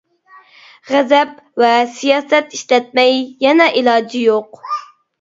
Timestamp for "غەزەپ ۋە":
0.93-1.71